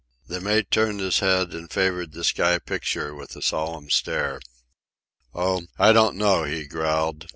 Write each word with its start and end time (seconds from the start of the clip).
The 0.25 0.41
mate 0.41 0.71
turned 0.71 0.99
his 0.99 1.19
head 1.19 1.53
and 1.53 1.69
favoured 1.69 2.11
the 2.13 2.23
sky 2.23 2.57
picture 2.57 3.13
with 3.13 3.35
a 3.35 3.41
solemn 3.43 3.91
stare. 3.91 4.41
"Oh, 5.31 5.67
I 5.77 5.93
don't 5.93 6.15
know," 6.17 6.43
he 6.43 6.65
growled. 6.65 7.27